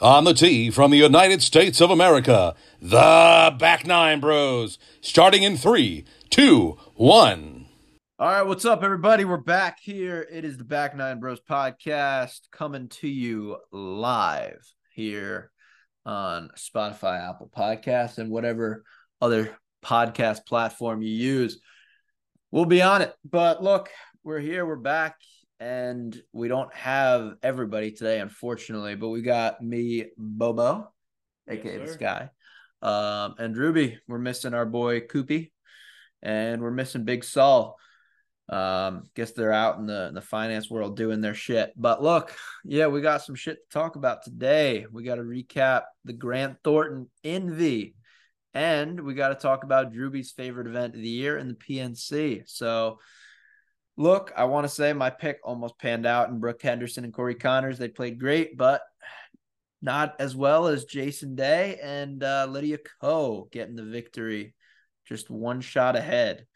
[0.00, 5.56] On the tee from the United States of America, the Back Nine Bros, starting in
[5.56, 7.66] three, two, one.
[8.18, 9.24] All right, what's up, everybody?
[9.24, 10.26] We're back here.
[10.28, 15.52] It is the Back Nine Bros podcast coming to you live here
[16.04, 18.82] on Spotify, Apple Podcasts, and whatever
[19.22, 21.60] other podcast platform you use.
[22.50, 23.14] We'll be on it.
[23.24, 23.90] But look,
[24.24, 25.18] we're here, we're back,
[25.60, 30.92] and we don't have everybody today, unfortunately, but we got me, Bobo,
[31.48, 31.94] aka Yes, sir.
[31.94, 32.30] Sky,
[32.82, 33.98] um, and Ruby.
[34.08, 35.50] We're missing our boy Koopy,
[36.22, 37.78] and we're missing Big Saul.
[38.48, 41.72] Um, guess they're out in the in the finance world doing their shit.
[41.76, 44.86] But look, yeah, we got some shit to talk about today.
[44.90, 47.94] We got to recap the Grant Thornton Envy,
[48.52, 52.42] and we got to talk about Drewbie's favorite event of the year in the PNC.
[52.46, 52.98] So,
[53.96, 57.34] look, I want to say my pick almost panned out, and Brooke Henderson and Corey
[57.34, 58.82] Conners they played great, but
[59.82, 64.54] not as well as Jason Day and uh, Lydia Ko getting the victory,
[65.06, 66.46] just one shot ahead.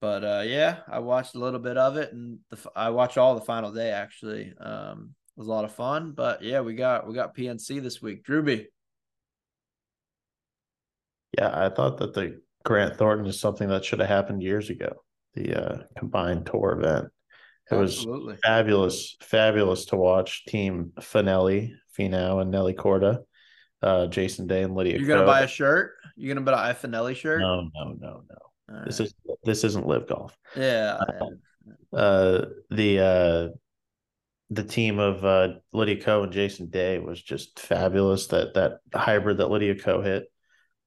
[0.00, 3.36] But uh, yeah, I watched a little bit of it, and the, I watched all
[3.36, 3.90] the final day.
[3.90, 6.10] Actually, um, it was a lot of fun.
[6.10, 8.24] But yeah, we got we got PNC this week.
[8.24, 8.66] Drewbie,
[11.38, 15.04] Yeah, I thought that the Grant Thornton is something that should have happened years ago.
[15.34, 17.08] The uh, combined tour event.
[17.70, 18.06] It was
[18.42, 20.44] fabulous, fabulous to watch.
[20.44, 23.20] Team Finelli, Finau, and Nelly Korda,
[23.82, 24.98] uh, Jason Day and Lydia.
[24.98, 25.26] You're gonna Ko.
[25.26, 25.92] buy a shirt?
[26.16, 27.40] You're gonna buy a Finelli shirt?
[27.40, 28.74] No, no, no, no.
[28.76, 29.06] All This right.
[29.06, 30.36] is this isn't live golf.
[30.56, 30.98] yeah.
[31.20, 31.98] yeah.
[31.98, 33.48] Uh, the uh,
[34.50, 38.26] the team of uh, Lydia Ko and Jason Day was just fabulous.
[38.26, 40.24] That that hybrid that Lydia Ko hit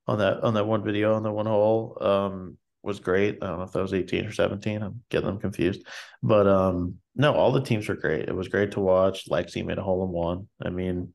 [0.06, 3.39] on that on that one video on the one hole um, was great.
[3.41, 4.81] I don't know if that was 18 or 17.
[4.81, 5.86] I'm getting them confused.
[6.22, 8.30] But um, no, all the teams were great.
[8.30, 9.27] It was great to watch.
[9.30, 10.47] Lexi made a hole in one.
[10.64, 11.14] I mean,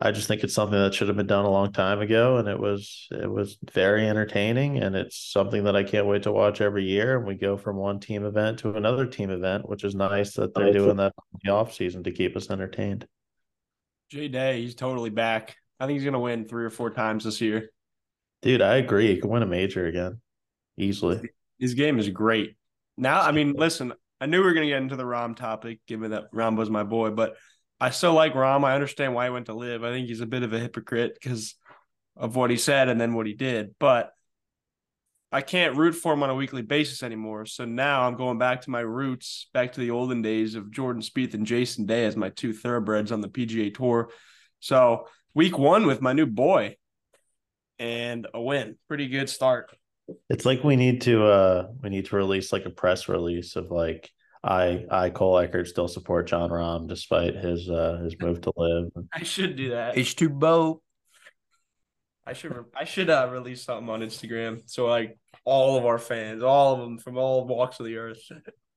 [0.00, 2.48] I just think it's something that should have been done a long time ago, and
[2.48, 6.62] it was it was very entertaining, and it's something that I can't wait to watch
[6.62, 7.18] every year.
[7.18, 10.54] And we go from one team event to another team event, which is nice that
[10.54, 13.06] they're doing that in the off season to keep us entertained.
[14.10, 15.56] Jay Day, he's totally back.
[15.78, 17.70] I think he's gonna win three or four times this year.
[18.40, 19.08] Dude, I agree.
[19.08, 20.22] He could win a major again
[20.76, 21.30] easily.
[21.58, 22.56] His game is great.
[22.96, 26.10] Now, I mean, listen, I knew we were gonna get into the Rahm topic, given
[26.10, 27.36] that Rahm was my boy, but
[27.80, 28.64] I still like Rahm.
[28.64, 29.84] I understand why he went to live.
[29.84, 31.54] I think he's a bit of a hypocrite because
[32.16, 34.12] of what he said and then what he did, but
[35.32, 37.46] I can't root for him on a weekly basis anymore.
[37.46, 41.02] So now I'm going back to my roots, back to the olden days of Jordan
[41.02, 44.10] Spieth and Jason Day as my two thoroughbreds on the PGA Tour.
[44.58, 46.76] So week one with my new boy
[47.78, 48.76] and a win.
[48.88, 49.70] Pretty good start.
[50.28, 53.70] It's like we need to uh we need to release like a press release of
[53.70, 54.10] like
[54.42, 58.90] I I Cole Eckert still support Jon Rahm despite his uh his move to live.
[59.12, 59.96] I should do that.
[59.96, 60.82] H2 Bo.
[62.26, 66.42] I should I should uh, release something on Instagram so like all of our fans,
[66.42, 68.20] all of them from all walks of the earth.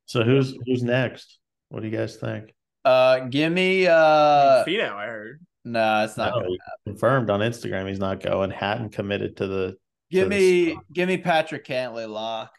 [0.05, 1.39] So who's who's next?
[1.69, 2.53] What do you guys think?
[2.83, 4.63] Uh, give me uh.
[4.65, 5.39] Finau, I heard.
[5.65, 6.33] No, it's not.
[6.35, 8.51] No, confirmed on Instagram he's not going.
[8.51, 9.77] Hatton committed to the
[10.13, 12.51] Give me give me Patrick Cantlay lock.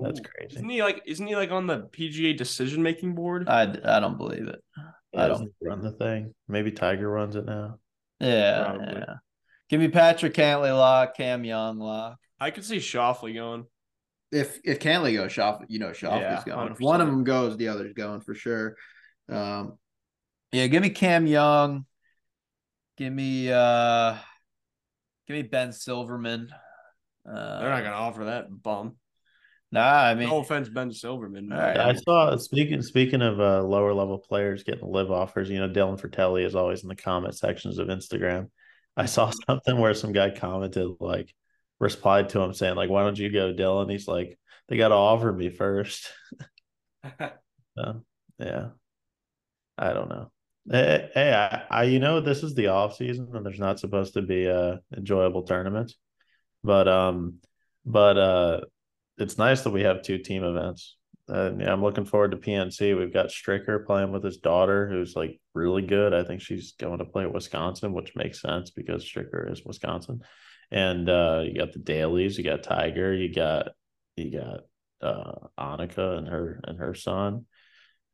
[0.00, 0.56] That's crazy.
[0.56, 1.02] Isn't he like?
[1.06, 3.48] Isn't he like on the PGA decision making board?
[3.48, 4.62] I, I don't believe it.
[5.14, 5.28] I don't.
[5.30, 6.34] doesn't he run the thing.
[6.48, 7.78] Maybe Tiger runs it now.
[8.20, 8.94] Yeah, Probably.
[8.94, 9.14] yeah.
[9.68, 12.18] Give me Patrick Cantlay lock, Cam Young lock.
[12.38, 13.64] I could see Schauffele going.
[14.30, 16.72] If if Cantlay goes, Shoff, you know Schauffele's Yeah, going.
[16.72, 16.80] If 100%.
[16.82, 18.76] one of them goes, the other's going for sure.
[19.28, 19.78] Um,
[20.52, 21.86] yeah, give me Cam Young.
[22.96, 24.16] Give me uh,
[25.26, 26.50] give me Ben Silverman.
[27.28, 28.96] Uh, They're not gonna offer that bum.
[29.72, 31.52] Nah, I mean, No offense, Ben Silverman.
[31.52, 31.76] All right.
[31.76, 35.50] Yeah, I saw speaking speaking of uh, lower level players getting live offers.
[35.50, 38.50] You know, Dylan Frittelli is always in the comment sections of Instagram.
[38.96, 41.34] I saw something where some guy commented like
[41.80, 44.38] replied to him saying like, "Why don't you go, Dylan?" He's like,
[44.68, 46.10] "They got to offer me first.
[47.78, 48.04] So,
[48.38, 48.68] yeah,
[49.76, 50.32] I don't know.
[50.70, 54.14] Hey, hey, I, I, you know, this is the off season and there's not supposed
[54.14, 55.96] to be uh enjoyable tournaments,
[56.66, 57.38] but um,
[57.86, 58.60] but uh,
[59.16, 60.96] it's nice that we have two team events.
[61.28, 62.96] Uh, yeah, I'm looking forward to PNC.
[62.96, 66.12] We've got Stricker playing with his daughter, who's like really good.
[66.12, 70.20] I think she's going to play at Wisconsin, which makes sense because Stricker is Wisconsin.
[70.70, 73.68] And uh, you got the Dalys, you got Tiger, you got
[74.16, 74.60] you got
[75.00, 77.46] uh, Annika and her and her son,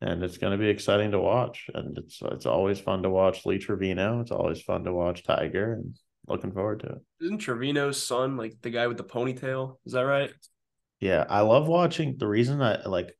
[0.00, 1.68] and it's going to be exciting to watch.
[1.74, 4.20] And it's it's always fun to watch Lee Trevino.
[4.20, 5.96] It's always fun to watch Tiger, and
[6.26, 6.98] looking forward to it.
[7.20, 9.76] Isn't Trevino's son like the guy with the ponytail?
[9.84, 10.32] Is that right?
[11.00, 12.16] Yeah, I love watching.
[12.16, 13.16] The reason I like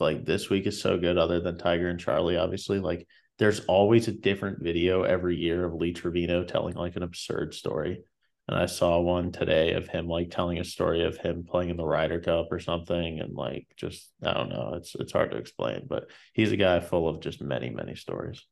[0.00, 3.06] like this week is so good, other than Tiger and Charlie, obviously, like
[3.38, 8.02] there's always a different video every year of Lee Trevino telling like an absurd story.
[8.48, 11.76] And I saw one today of him like telling a story of him playing in
[11.76, 15.36] the Ryder Cup or something, and like just I don't know, it's it's hard to
[15.36, 18.44] explain, but he's a guy full of just many many stories.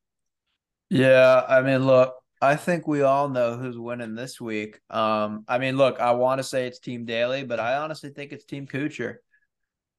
[0.90, 4.80] Yeah, I mean, look, I think we all know who's winning this week.
[4.88, 8.32] Um, I mean, look, I want to say it's Team Daly, but I honestly think
[8.32, 9.16] it's Team Kuchar.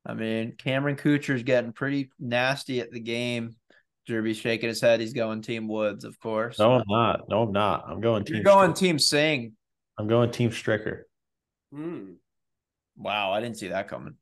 [0.05, 3.55] I mean, Cameron Kuchar's getting pretty nasty at the game.
[4.09, 4.99] Drewbie's shaking his head.
[4.99, 6.57] He's going Team Woods, of course.
[6.57, 7.29] No, I'm not.
[7.29, 7.85] No, I'm not.
[7.88, 8.38] I'm going team.
[8.38, 8.77] You're going Stricker.
[8.77, 9.53] Team Singh.
[9.99, 11.01] I'm going team Stricker.
[11.71, 12.13] Hmm.
[12.97, 14.15] Wow, I didn't see that coming.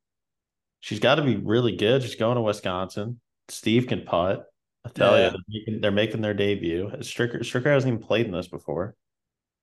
[0.80, 2.02] She's got to be really good.
[2.02, 3.20] She's going to Wisconsin.
[3.48, 4.46] Steve can putt.
[4.84, 5.24] I tell Yeah.
[5.26, 6.90] you, they're making, they're making their debut.
[7.00, 8.94] Stricker Stricker hasn't even played in this before.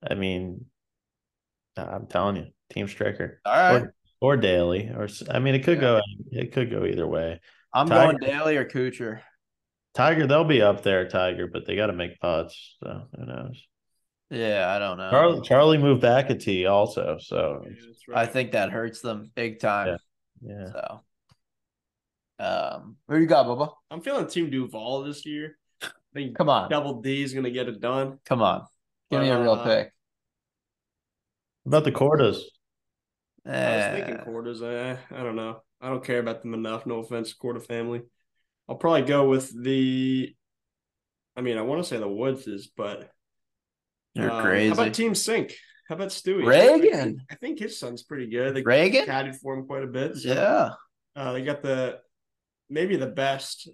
[0.07, 0.65] I mean,
[1.75, 3.81] I'm telling you, Team Stricker All right.
[3.83, 7.39] or, or Daly, or I mean, it could go it could go either way.
[7.73, 9.21] I'm Tiger- going Daly or Kuchar.
[9.95, 12.77] Tiger, they'll be up there, Tiger, but they got to make putts.
[12.83, 13.63] So who knows?
[14.29, 15.09] Yeah, I don't know.
[15.09, 19.31] Charlie Charlie moved back a tee also, so Yeah, that's I think that hurts them
[19.35, 19.97] big time.
[20.41, 20.71] yeah.
[20.71, 21.01] So,
[22.39, 23.71] um, who you got, Bubba?
[23.91, 25.57] I'm feeling Team Duval this year.
[25.81, 28.19] I think Come on, Double D is gonna get it done.
[28.25, 28.65] come on,
[29.11, 29.93] give me a real Uh, pick.
[31.63, 32.39] What about the Kordas?
[33.45, 34.61] I was thinking Eh, quarters.
[34.61, 35.61] I I don't know.
[35.81, 36.85] I don't care about them enough.
[36.85, 38.01] No offense, Korda family.
[38.67, 40.33] I'll probably go with the.
[41.35, 43.11] I mean, I want to say the Woodses, but
[44.15, 44.67] You're um, crazy.
[44.75, 45.53] How about Team Cink?
[45.87, 46.45] How about Stewie?
[46.45, 47.21] Reagan.
[47.31, 48.55] I think his son's pretty good.
[48.55, 49.05] They Reagan?
[49.05, 50.17] caddied for him quite a bit.
[50.17, 50.69] so, Yeah,
[51.15, 51.99] uh, they got the
[52.69, 53.69] maybe the best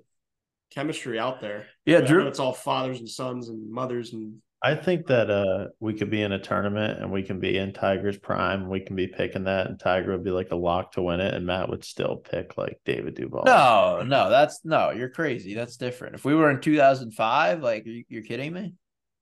[0.71, 1.67] chemistry out there.
[1.85, 1.99] yeah.
[1.99, 2.27] I Drew.
[2.27, 4.35] it's all fathers and sons and mothers and
[4.65, 7.73] I think that uh we could be in a tournament and we can be in
[7.73, 8.69] Tiger's prime.
[8.69, 11.33] We can be picking that, and Tiger would be like a lock to win it,
[11.33, 13.43] and Matt would still pick like David Duval.
[13.45, 14.91] No, no, that's no.
[14.91, 15.53] You're crazy.
[15.53, 16.15] That's different.
[16.15, 18.73] If we were in 2005, like, you, you're kidding me?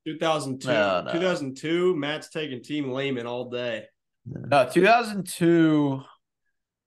[0.05, 0.67] 2002.
[0.67, 1.11] No, no.
[1.11, 3.85] 2002, Matt's taking Team Lehman all day.
[4.27, 6.01] No, 2002.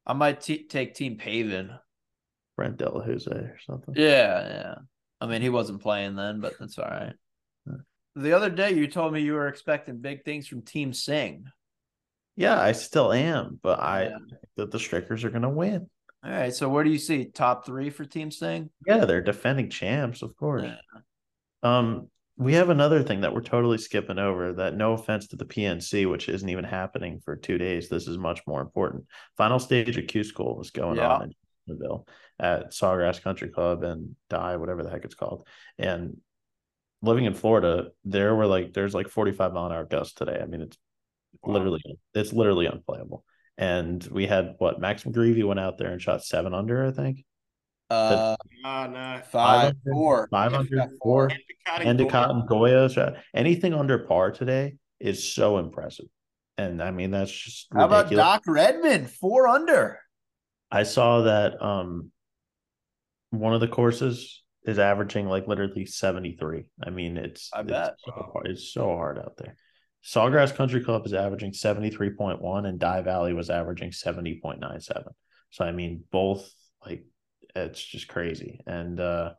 [0.07, 1.71] I might t- take Team Pavin.
[2.56, 3.95] Brent Delahouze or something.
[3.97, 4.75] Yeah, yeah.
[5.21, 7.15] I mean, he wasn't playing then, but that's all right.
[7.67, 7.75] Yeah.
[8.17, 11.45] The other day, you told me you were expecting big things from Team Singh.
[12.37, 14.19] Yeah, I still am, but I Yeah.
[14.19, 15.89] think that the Strickers are going to win.
[16.25, 16.53] All right.
[16.55, 18.71] So, where do you see top three for Team Singh?
[18.87, 20.65] Yeah, they're defending champs, of course.
[20.65, 20.79] Yeah.
[21.62, 24.53] Um, we have another thing that we're totally skipping over.
[24.53, 27.89] That no offense to the PNC, which isn't even happening for two days.
[27.89, 29.05] This is much more important.
[29.37, 31.15] Final stage of Q School is going Yeah.
[31.15, 31.33] on in
[31.66, 32.06] Jacksonville
[32.38, 35.46] at Sawgrass Country Club and Dye, whatever the heck it's called.
[35.78, 36.19] And
[37.02, 40.38] living in Florida, there were like there's like 45 mile an hour gusts today.
[40.43, 40.76] I mean, it's
[41.43, 41.55] Wow.
[41.55, 41.82] literally
[42.14, 43.25] it's literally unplayable.
[43.58, 47.25] And we had what Max McGreevy went out there and shot seven under, I think.
[47.90, 49.20] Uh, Ah, nah.
[49.20, 50.28] five, 500, four.
[50.31, 50.87] 500, Yeah.
[51.02, 56.06] Endicott Endicott and Goya shot anything under par today is so impressive.
[56.56, 58.11] And I mean that's just How about.
[58.11, 59.06] Doc Redman?
[59.06, 59.99] Four under.
[60.75, 62.11] I saw that um
[63.31, 66.65] one of the courses is averaging like literally 73.
[66.85, 69.56] I mean it's I it's so hard, it's so hard out there.
[70.05, 75.05] Sawgrass Country Club is averaging 73.1 and Dye Valley was averaging 70.97.
[75.50, 76.53] So I mean both
[76.85, 77.05] like
[77.55, 78.61] it's just crazy.
[78.67, 79.35] And uh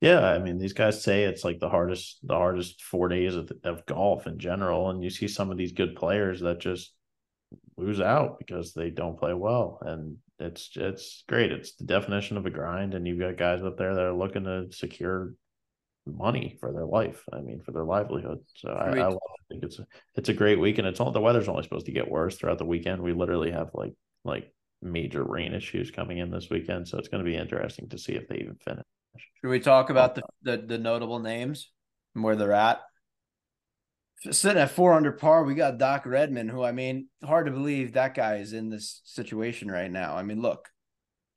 [0.00, 3.52] yeah, I mean these guys say it's like the hardest the hardest 4 days of,
[3.62, 6.94] of golf in general and you see some of these good players that just
[7.76, 9.78] lose out because they don't play well.
[9.82, 11.52] And it's it's great.
[11.52, 14.44] It's the definition of a grind and you've got guys up there that are looking
[14.44, 15.34] to secure
[16.06, 18.38] money for their life i mean for their livelihood.
[18.56, 19.10] So I, I
[19.48, 20.86] think it's a, it's a great weekend.
[20.86, 23.02] It's all the weather's only supposed to get worse throughout the weekend.
[23.02, 24.52] We literally have like like
[24.82, 26.86] major rain issues coming in this weekend.
[26.86, 28.84] So it's going to be interesting to see if they even finish.
[29.40, 31.70] Should we talk about the, uh, the, the notable names
[32.14, 32.82] and where they're at?
[34.30, 37.92] Sitting at four under par, we got Doc Redman, who I mean, hard to believe
[37.92, 40.16] that guy is in this situation right now.
[40.16, 40.68] I mean, look,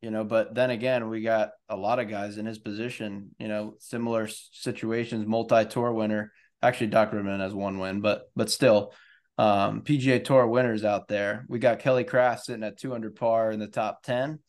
[0.01, 3.47] you know, but then again, we got a lot of guys in his position, you
[3.47, 6.31] know, similar situations, multi tour winner.
[6.61, 8.93] Actually, Doc Redman has one win, but but still,
[9.37, 11.45] um, PGA Tour winners out there.
[11.47, 14.39] We got Kelly Kraft sitting at two under par in the top ten.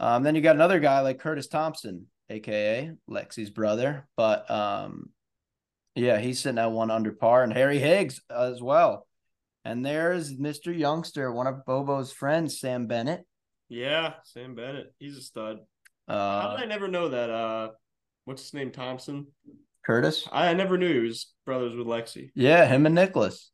[0.00, 5.10] Um, then you got another guy like Curtis Thompson, aka Lexi's brother, but um,
[5.98, 9.06] yeah, he's sitting at one under par, and Harry Higgs as well.
[9.64, 10.76] And there's Mr.
[10.76, 13.26] Youngster, one of Bobo's friends, Sam Bennett.
[13.68, 14.94] Yeah, Sam Bennett.
[14.98, 15.58] He's a stud.
[16.06, 17.28] Uh, How did I never know that?
[17.30, 17.68] Uh,
[18.24, 18.70] what's his name?
[18.70, 19.26] Thompson.
[19.84, 20.26] Curtis.
[20.32, 22.30] I, I never knew he was brothers with Lexi.
[22.34, 23.50] Yeah, him and Nicholas.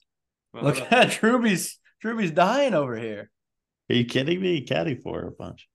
[0.53, 1.79] Well, Look how about- at Drewbie's.
[2.05, 3.31] Drewbie's dying over here.
[3.91, 5.67] are you kidding me caddy for a bunch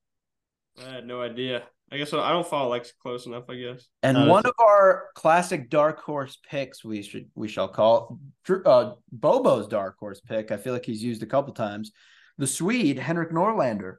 [0.80, 1.64] I had no idea.
[1.92, 3.46] I guess I don't follow Lex close enough.
[3.50, 3.88] I guess.
[4.04, 8.20] And No, one that's- of our classic dark horse picks, we should we shall call
[8.66, 10.52] uh, Bobo's dark horse pick.
[10.52, 11.92] I feel like he's used a couple times.
[12.38, 13.96] The Swede Henrik Norlander,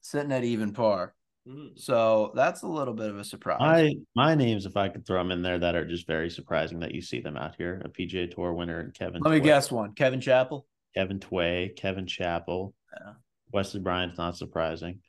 [0.00, 1.14] sitting at even par.
[1.46, 1.78] Mhm.
[1.78, 3.58] So that's a little bit of a surprise.
[3.60, 6.80] My my names, if I could throw them in there, that are just very surprising
[6.80, 7.82] that you see them out here.
[7.84, 9.22] A PGA Tour winner and Kevin.
[9.22, 9.92] Let me guess one.
[9.94, 10.66] Kevin Chappell.
[10.94, 13.14] Kevin Tway, Kevin Chappell, Yeah.
[13.52, 15.00] Wesley Bryant's not surprising.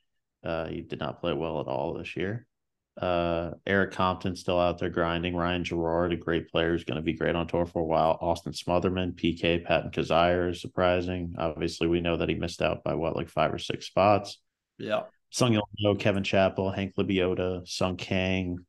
[0.43, 2.47] Uh, he did not play well at all this year.
[2.95, 5.35] Uh, Erik Compton still out there grinding.
[5.35, 8.17] Ryan Gerard, a great player, is going to be great on tour for a while.
[8.21, 11.33] Austin Smotherman, PK, Patton Kizzire is surprising.
[11.37, 14.39] Obviously, we know that he missed out by what, like five or six spots.
[14.77, 15.03] Yeah.
[15.31, 18.59] Sung Yul Kevin Chappell, Hank Lebioda, Sung Kang,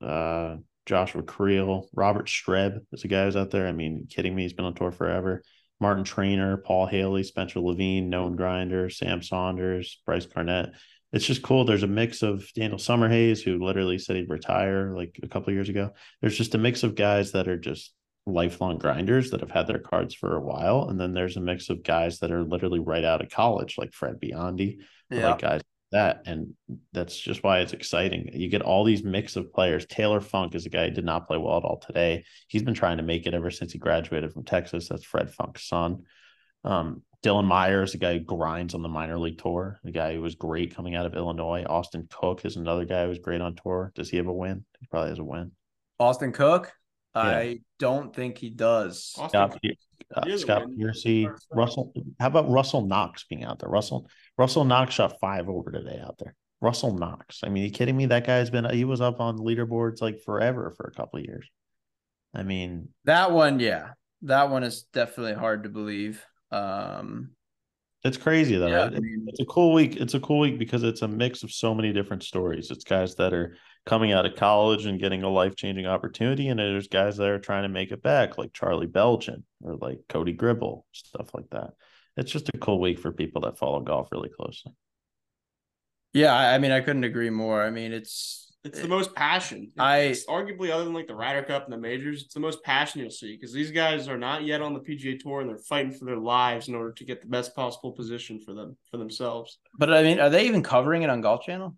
[0.00, 3.66] uh, Joshua Creel, Robert Streb is a guy who's out there.
[3.66, 4.42] I mean, kidding me?
[4.42, 5.42] He's been on tour forever.
[5.80, 10.70] Martin Trainer, Paul Haley, Spencer Levin, Known Grinder, Sam Saunders, Brice Garnett.
[11.12, 11.64] It's just cool.
[11.64, 15.54] There's a mix of Daniel Summerhays, who literally said he'd retire like a couple of
[15.54, 15.90] years ago.
[16.20, 17.92] There's just a mix of guys that are just
[18.24, 20.88] lifelong grinders that have had their cards for a while.
[20.88, 23.92] And then there's a mix of guys that are literally right out of college, like
[23.92, 24.78] Fred Biondi,
[25.10, 25.30] Yeah.
[25.30, 26.22] like guys like that.
[26.24, 26.54] And
[26.92, 28.30] that's just why it's exciting.
[28.32, 29.84] You get all these mix of players.
[29.86, 32.24] Taylor Funk is a guy who did not play well at all today.
[32.48, 34.88] He's been trying to make it ever since he graduated from Texas.
[34.88, 36.04] That's Fred Funk's son.
[36.64, 40.20] Um, Dylan Myers, a guy who grinds on the minor league tour, the guy who
[40.22, 41.64] was great coming out of Illinois.
[41.68, 43.92] Austin Cook is another guy who was great on tour.
[43.94, 44.64] Does he have a win?
[44.80, 45.52] He probably has a win.
[46.00, 46.72] Austin Cook.
[47.14, 49.14] I don't think he does.
[49.18, 49.60] Austin Scott, Cook-
[50.14, 50.64] uh, he has a Scott.
[50.76, 51.92] Piercy, Russell.
[52.18, 53.68] How about Russell Knox being out there?
[53.68, 56.34] Russell Russell Knox shot five over today out there.
[56.60, 57.40] Russell Knox.
[57.44, 58.06] I mean, you kidding me?
[58.06, 61.46] That guy's been he was up on leaderboards like forever for a couple of years.
[62.34, 63.90] I mean, That one, yeah.
[64.22, 66.24] That one is definitely hard to believe.
[66.52, 67.30] Um
[68.04, 68.66] it's crazy though.
[68.66, 68.84] yeah.
[68.86, 69.96] I mean, It's a cool week.
[69.96, 72.70] It's a cool week because it's a mix of so many different stories.
[72.72, 73.56] It's guys that are
[73.86, 77.38] coming out of college and getting a life changing opportunity, and there's guys that are
[77.38, 81.74] trying to make it back, like Charlie Beljan or like Cody Gribble, stuff like that.
[82.16, 84.72] It's just a cool week for people that follow golf really closely.
[86.12, 87.62] yeah, I I mean I couldn't agree more.
[87.62, 89.70] I mean it's It's eh, the most passion.
[89.78, 92.62] I- It's arguably other than like the Ryder Cup and the majors, it's the most
[92.62, 95.58] passion you'll see because these guys are not yet on the PGA Tour and they're
[95.58, 98.98] fighting for their lives in order to get the best possible position for them for
[98.98, 99.58] themselves.
[99.78, 101.76] but I mean, are they even covering it on Golf Channel?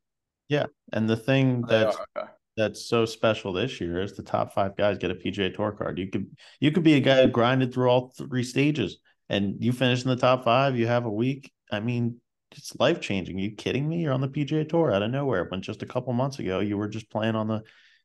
[0.49, 2.29] Yeah, and the thing oh, They that's okay.
[2.57, 5.99] that's so special this year is the top five guys get a PGA Tour card.
[5.99, 6.27] You could
[6.61, 8.99] you could be a guy who grinded through all three stages,
[9.31, 10.77] and you finish in the top five.
[10.77, 11.51] You have a week.
[11.73, 12.21] I mean,
[12.57, 13.39] it's life changing.
[13.39, 14.03] you kidding me?
[14.03, 15.47] You're on the PGA Tour out of nowhere.
[15.49, 17.63] When just a couple months ago you were just playing on the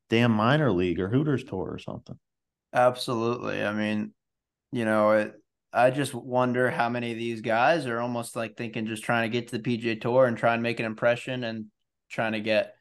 [0.09, 2.17] damn minor league or Hooters tour or something.
[2.73, 3.63] Absolutely.
[3.63, 4.13] I mean,
[4.71, 5.33] you know, it
[5.71, 9.33] I just wonder how many of these guys are almost like thinking just trying to
[9.33, 11.65] get to the PGA Tour and try and make an impression and
[12.09, 12.73] trying to get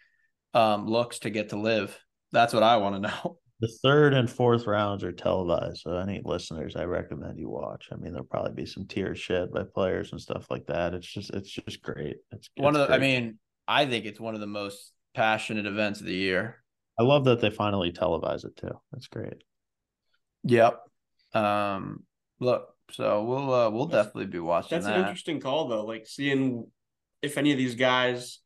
[0.54, 1.98] um looks to get to live.
[2.32, 3.38] That's what I want to know.
[3.60, 7.88] The third and fourth rounds are televised, so any listeners, I recommend you watch.
[7.92, 10.94] I mean, there'll probably be some tears shed by players and stuff like that.
[10.94, 12.16] It's just, it's just great.
[12.30, 15.66] It's One it's of the, I mean, I think it's one of the most passionate
[15.66, 16.62] events of the year.
[17.00, 18.78] I love that they finally televise it too.
[18.92, 19.42] That's great.
[20.44, 20.80] Yep.
[21.34, 22.04] Um
[22.40, 26.06] look, so we'll uh we'll That's- definitely be watching That's an interesting call though, like
[26.06, 26.66] seeing
[27.22, 28.38] if any of these guys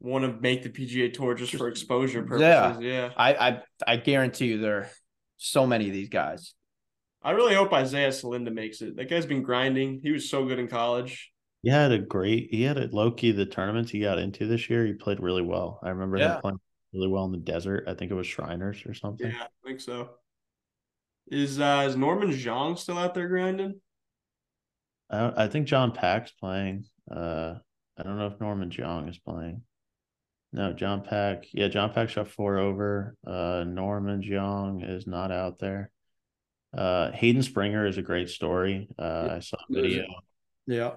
[0.00, 2.42] want to make the PGA Tour just, for exposure purposes.
[2.42, 2.78] Yeah.
[2.80, 3.10] yeah.
[3.16, 4.90] I I I guarantee you there are
[5.36, 6.54] so many of these guys.
[7.22, 8.96] I really hope Isaiah Salinda makes it.
[8.96, 10.00] That guy's been grinding.
[10.02, 11.32] He was so good in college.
[11.62, 12.48] He had a great.
[12.50, 14.84] He had a low key the tournaments he got into this year.
[14.84, 15.80] He played really well.
[15.82, 16.34] I remember Yeah.
[16.34, 16.60] him playing
[16.92, 17.84] really well in the desert.
[17.88, 19.30] I think it was Shriners or something.
[19.30, 20.10] Yeah, I think so.
[21.28, 23.80] Is uh is Norman Xiong still out there grinding?
[25.10, 26.84] I, I think John Pak's playing.
[27.10, 27.54] Uh,
[27.96, 29.62] I don't know if Norman Xiong is playing.
[30.54, 31.46] No, John Pak.
[31.52, 33.16] Yeah, John Pak shot four over.
[33.26, 35.90] Uh, Norman Xiong is not out there.
[36.72, 38.88] Uh, Hayden Springer is a great story.
[38.96, 40.04] Uh, I saw a video
[40.68, 40.92] Yeah.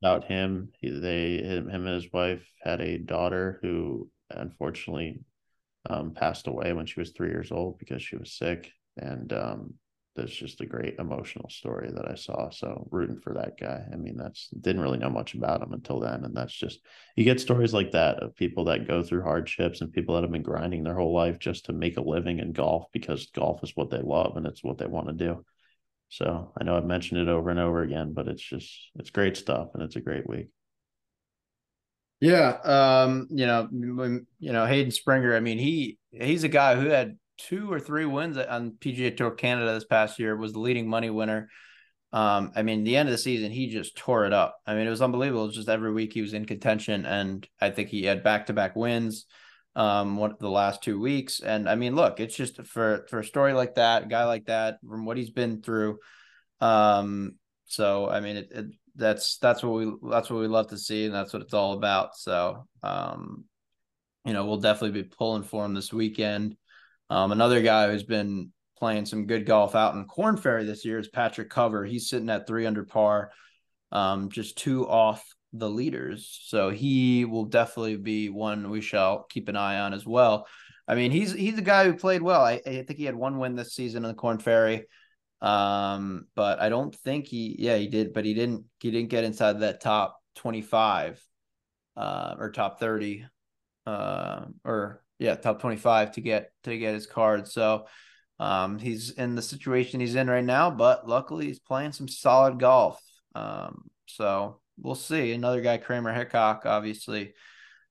[0.00, 0.70] about him.
[0.80, 5.18] He, they him, him and his wife had a daughter who unfortunately
[5.90, 8.70] um, passed away when she was three years old because she was sick.
[8.96, 9.74] And um,
[10.14, 12.50] that's just a great emotional story that I saw.
[12.50, 13.82] So rooting for that guy.
[13.92, 16.24] I mean, that's didn't really know much about him until then.
[16.24, 16.80] And that's just
[17.16, 20.32] you get stories like that of people that go through hardships and people that have
[20.32, 23.72] been grinding their whole life just to make a living in golf because golf is
[23.74, 25.44] what they love and it's what they want to do.
[26.08, 29.36] So I know I've mentioned it over and over again, but it's just it's great
[29.36, 30.48] stuff and it's a great week.
[32.20, 35.34] Yeah, um, you know, when, you know Hayden Springer.
[35.34, 39.32] I mean, he he's a guy who had two or three wins on PGA Tour
[39.32, 40.36] Canada this past year.
[40.36, 41.48] Was the leading money winner.
[42.12, 44.56] Um, I mean, the end of the season, he just tore it up.
[44.66, 45.44] I mean, it was unbelievable.
[45.44, 48.46] It was just every week he was in contention, and I think he had back
[48.46, 49.26] to back wins.
[49.76, 51.40] um what the last two weeks.
[51.40, 54.46] And I mean, look, it's just for for a story like that, a guy like
[54.46, 55.98] that, from what he's been through.
[56.60, 57.36] Um,
[57.66, 61.06] so I mean, it, it that's that's what we that's what we love to see,
[61.06, 62.16] and that's what it's all about.
[62.16, 63.44] So um,
[64.24, 66.56] you know, we'll definitely be pulling for him this weekend.
[67.10, 70.98] Um, another guy who's been playing some good golf out in Korn Ferry this year
[70.98, 71.84] is Patrick Cover.
[71.84, 73.30] He's sitting at three under par,
[73.92, 76.38] um, just two off the leaders.
[76.46, 80.46] So he will definitely be one we shall keep an eye on as well.
[80.86, 82.42] I mean, he's he's a guy who played well.
[82.42, 84.86] I, I think he had one win this season in the Korn Ferry.
[85.40, 89.24] Um, but I don't think he yeah, he did, but he didn't he didn't get
[89.24, 91.22] inside that top 25
[91.96, 93.24] uh or top 30
[93.86, 97.48] uh or yeah, top 25 to get to get his card.
[97.48, 97.86] So
[98.40, 102.58] um he's in the situation he's in right now, but luckily he's playing some solid
[102.58, 103.00] golf.
[103.34, 105.32] Um so we'll see.
[105.32, 107.34] Another guy, Kramer Hickok, obviously.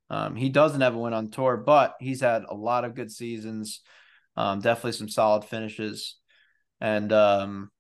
[0.10, 3.12] Um, he doesn't have a win on tour, but he's had a lot of good
[3.12, 3.82] seasons.
[4.36, 6.18] Um, definitely some solid finishes.
[6.82, 7.72] And um,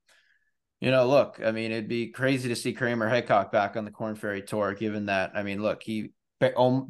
[0.80, 3.92] you know, look, I mean, it'd be crazy to see Kramer Hickok back on the
[3.92, 6.12] Korn Ferry Tour, given that, I mean, look, he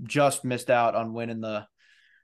[0.03, 1.67] just missed out on winning the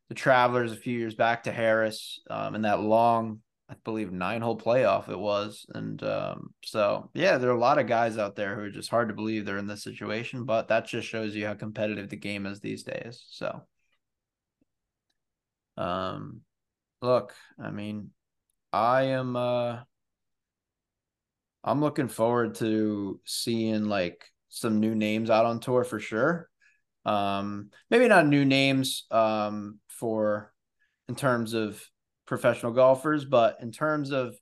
[0.09, 4.41] the Travelers a few years back to Harris um, in that long I believe nine
[4.41, 5.67] hole playoff it was.
[5.75, 8.89] And um, so, yeah, there are a lot of guys out there who are just
[8.89, 12.15] hard to believe they're in this situation, but that just shows you how competitive the
[12.15, 13.23] game is these days.
[13.29, 13.61] So,
[15.77, 16.41] um,
[17.03, 18.09] look, I mean,
[18.73, 19.81] I am, uh,
[21.63, 26.49] I'm looking forward to seeing like some new names out on tour for sure.
[27.05, 30.53] Um, maybe not new names, um, for
[31.07, 31.81] in terms of
[32.25, 34.35] professional golfers, but in terms of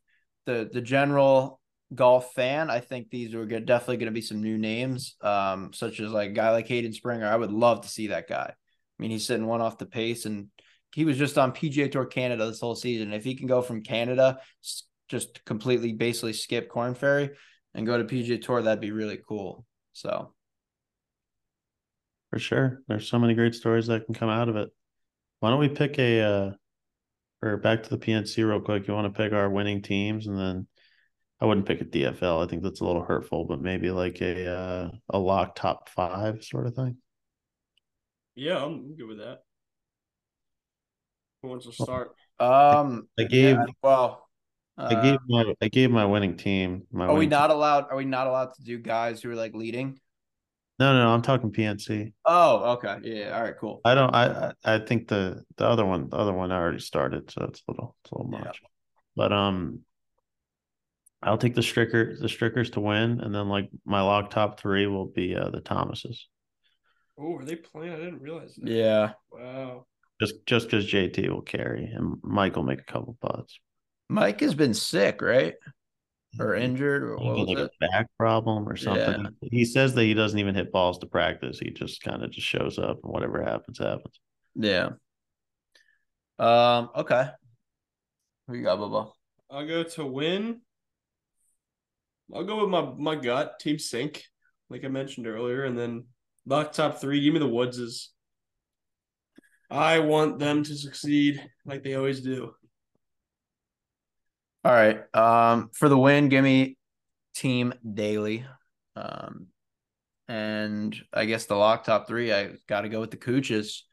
[0.45, 1.59] the the general
[1.93, 5.71] golf fan, I think these are good, definitely going to be some new names, um,
[5.73, 7.27] such as like a guy like Hayden Springer.
[7.27, 8.51] I would love to see that guy.
[8.53, 10.47] I mean, he's sitting one off the pace, and
[10.93, 13.13] he was just on PGA Tour Canada this whole season.
[13.13, 14.39] If he can go from Canada,
[15.07, 17.31] just completely basically skip Korn Ferry
[17.73, 19.65] and go to PGA Tour, that'd be really cool.
[19.93, 20.33] So,
[22.29, 24.70] for sure, there's so many great stories that can come out of it.
[25.40, 26.51] Why don't we pick a uh,
[27.42, 28.87] or back to the PNC real quick.
[28.87, 30.68] You want to pick our winning teams, and then
[31.40, 32.44] I wouldn't pick a DFL.
[32.44, 36.44] I think that's a little hurtful, but maybe like a uh, a lock top five
[36.44, 36.98] sort of thing.
[38.35, 39.44] Yeah, I'm good with that.
[41.42, 42.16] Who wants to start?
[42.40, 44.27] Um, I gave yeah, well.
[44.77, 46.83] Uh, I gave my I gave my winning team.
[46.92, 47.57] My are winning we not team.
[47.57, 47.85] allowed?
[47.90, 50.00] Are we not allowed to do guys who are like leading?
[50.79, 52.13] No, no, no, I'm talking PNC.
[52.25, 52.98] Oh, okay.
[53.03, 53.35] Yeah.
[53.35, 53.55] All right.
[53.59, 53.81] Cool.
[53.83, 54.13] I don't.
[54.13, 57.63] I I think the the other one, the other one, I already started, so it's
[57.68, 58.46] a little, it's a little Yeah.
[58.46, 58.61] much.
[59.16, 59.79] But um,
[61.24, 64.85] I'll take the Stricker, the Strickers to win, and then like my lock top three
[64.85, 66.27] will be uh, the Thomases,
[67.20, 67.94] Oh, are they playing?
[67.94, 68.70] I didn't realize that.
[68.70, 69.13] Yeah.
[69.31, 69.87] Wow.
[70.22, 73.59] just just because JT will carry and Mike will make a couple putts.
[74.09, 75.55] Mike has been sick, right?
[76.39, 77.71] Or injured, or what was like it?
[77.81, 79.27] a back problem or something.
[79.41, 81.59] He says that he doesn't even hit balls to practice.
[81.59, 84.19] He just kind of just shows up and whatever happens, happens.
[84.55, 84.89] Yeah.
[86.39, 86.89] Um.
[86.95, 87.27] Okay.
[88.47, 89.11] Who you got, Bubba?
[89.50, 90.61] I'll go to win.
[92.33, 94.23] I'll go with my my gut, Team Sync,
[94.69, 96.05] like I mentioned earlier, and then
[96.45, 97.21] lock top three.
[97.21, 98.09] Give me the Woodses.
[99.69, 102.53] I want them to succeed like they always do.
[104.63, 105.03] All right.
[105.15, 105.70] Um.
[105.74, 106.77] For the win, give me
[107.35, 108.46] Team Daly.
[108.96, 109.48] Um.
[110.27, 113.85] And I guess the lock top three, I got to go with the Cooches.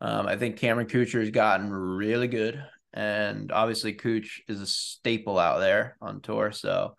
[0.00, 5.38] Um, I think Cameron Kuchar has gotten really good, and obviously Cooch is a staple
[5.38, 6.52] out there on tour.
[6.52, 6.96] So,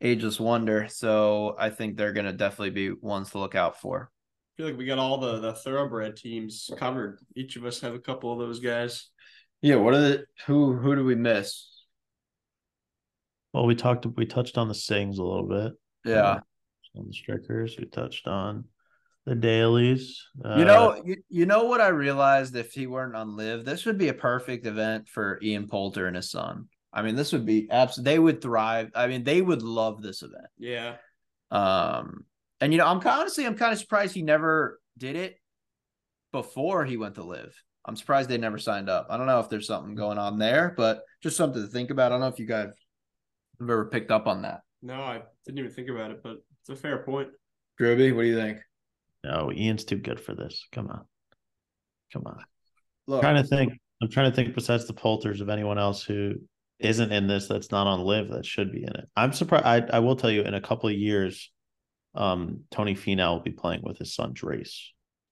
[0.00, 0.88] ageless wonder.
[0.88, 4.10] So I think they're gonna definitely be ones to look out for.
[4.10, 7.20] I feel like we got all the the thoroughbred teams covered.
[7.36, 9.08] Each of us have a couple of those guys.
[9.60, 9.76] Yeah.
[9.76, 11.71] What are the who who do we miss?
[13.52, 15.72] Well, we talked, we touched on the Singhs a little bit.
[16.04, 16.40] Yeah.
[16.96, 18.64] on the Strickers, We touched on
[19.26, 20.14] the Dalys.
[20.44, 23.86] Uh, You know, you, you know what I realized if he weren't on live, this
[23.86, 26.68] would be a perfect event for Ian Poulter and his son.
[26.92, 28.90] I mean, this would be absolutely they would thrive.
[28.94, 30.48] I mean, they would love this event.
[30.58, 30.96] Yeah.
[31.50, 32.24] Um,
[32.60, 35.36] and you know, I'm honestly, I'm kind of surprised he never did it
[36.32, 37.54] before he went to live.
[37.84, 39.08] I'm surprised they never signed up.
[39.10, 42.06] I don't know if there's something going on there, but just something to think about.
[42.06, 42.68] I don't know if you guys
[43.62, 44.60] have ever picked up on that.
[44.82, 47.28] No, I didn't even think about it, but it's a fair point.
[47.80, 48.58] Drewbie, what do you think?
[49.24, 50.66] no, Ian's too good for this.
[50.72, 51.04] Come on,
[52.12, 52.44] come on.
[53.06, 53.74] Look, trying to think.
[54.00, 56.34] I'm trying to think besides the Poulters of anyone else who
[56.80, 59.08] isn't in this that's not on live that should be in it.
[59.16, 59.64] I'm surprised.
[59.64, 61.52] I, I will tell you in a couple of years,
[62.16, 64.76] um, Tony Finau will be playing with his son Drace.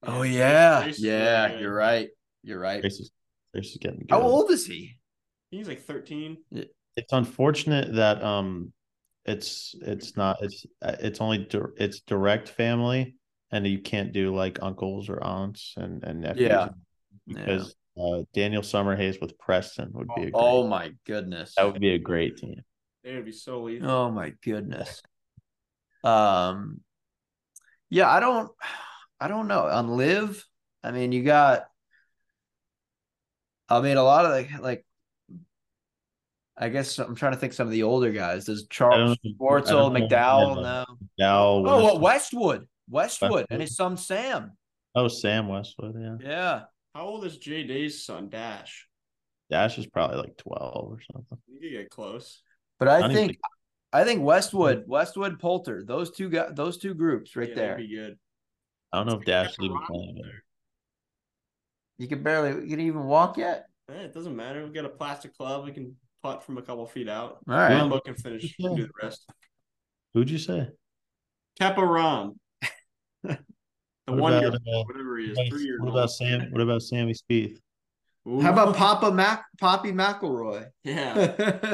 [0.05, 2.09] Oh yeah, Trace is yeah, really you're right.
[2.45, 2.83] You're right.
[2.83, 3.11] Race is,
[3.53, 4.11] race is getting good.
[4.11, 4.97] How old is he?
[5.51, 6.37] He's like 13.
[6.97, 8.73] It's unfortunate that um,
[9.25, 13.17] it's it's not it's uh, it's only dir- it's direct family,
[13.51, 16.49] and you can't do like uncles or aunts and and nephews.
[16.49, 16.69] Yeah.
[17.27, 21.55] because uh, Daniel Summerhays with Preston would be a great, Oh my goodness.
[21.57, 22.63] that would be a great team.
[23.03, 23.85] It would be so easy.
[23.85, 25.03] Oh my goodness.
[26.03, 26.81] Um
[27.89, 28.51] yeah, I don't
[29.21, 29.67] I don't know.
[29.67, 30.47] On live,
[30.83, 31.67] I mean you got
[33.69, 34.85] I mean a lot of the like
[36.63, 38.45] I guess I'm trying to think some of the older guys.
[38.45, 39.91] Does Charles I Schwartzel.
[39.91, 40.63] McDowell, Yeah.
[40.63, 40.85] no.
[41.19, 42.69] Now, Oh, what Westwood.
[42.89, 44.53] Westwood and his son Sam.
[44.95, 46.17] oh Sam Westwood, yeah.
[46.21, 46.63] Yeah.
[46.95, 48.87] How old is Jay Day's son, Dash?
[49.49, 51.39] Dash is probably like twelve or something.
[51.49, 52.43] You could get close.
[52.79, 53.39] But I don't even think
[53.93, 57.69] I think Westwood, Westwood, Poulter, those two guys, those two groups right Yeah, there.
[57.73, 58.19] That'd be good.
[58.93, 60.21] I don't know if Dash is Pepper even playing.
[60.23, 60.43] there.
[61.99, 63.67] You can barely you can even walk yet.
[63.91, 64.65] Eh, it doesn't matter.
[64.65, 65.65] We got a plastic club.
[65.65, 67.39] We can putt from a couple feet out.
[67.49, 67.71] All right.
[67.71, 68.71] Rambo can finish Yeah.
[68.77, 69.29] do the rest.
[70.15, 70.69] Who'd you say?
[71.61, 72.37] Kepa Rahm.
[73.23, 73.39] the
[74.07, 76.11] What one year, about, uh, whatever he is, What three years about old.
[76.13, 76.51] Sam?
[76.51, 77.59] What about Sammy Spieth?
[78.29, 78.41] Ooh.
[78.41, 80.67] How about Papa Mac Poppy McElroy?
[80.85, 81.15] Yeah.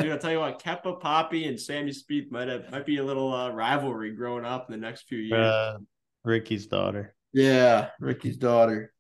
[0.00, 3.04] Dude, I'll tell you what, Keppa Poppy and Sammy Spieth might have might be a
[3.04, 5.40] little uh, rivalry growing up in the next few years.
[5.44, 5.78] Uh,
[6.24, 7.14] Ricky's daughter.
[7.32, 8.92] yeah, Ricky's daughter.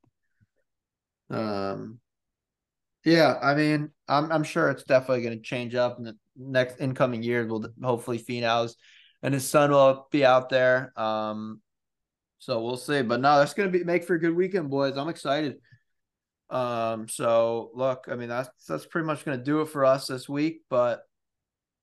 [1.30, 1.98] Um
[3.06, 6.80] yeah, I mean, I'm I'm sure it's definitely going to change up in the next
[6.80, 7.48] incoming years.
[7.48, 8.76] Will hopefully Finau's
[9.22, 10.92] and his son will be out there.
[10.98, 11.60] Um,
[12.38, 13.02] so we'll see.
[13.02, 14.96] But no, that's going to be make for a good weekend, boys.
[14.96, 15.58] I'm excited.
[16.50, 20.08] Um, so look, I mean, that's that's pretty much going to do it for us
[20.08, 20.62] this week.
[20.68, 21.02] But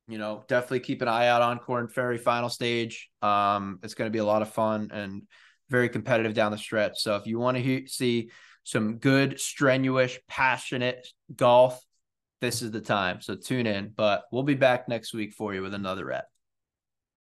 [0.10, 3.10] you know, definitely keep an eye out on Korn Ferry final stage.
[3.22, 5.22] Um, it's going to be a lot of fun and
[5.70, 7.02] very competitive down the stretch.
[7.02, 8.30] So if you want to he- see
[8.64, 11.84] some good, strenuous, passionate golf,
[12.42, 13.22] this is the time.
[13.22, 13.94] So tune in.
[13.96, 16.28] But we'll be back next week for you with another rep.